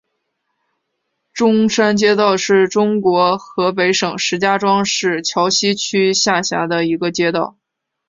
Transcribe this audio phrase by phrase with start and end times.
[1.31, 7.55] 中山街道是中国河北省石家庄市桥西区下辖的一个街道。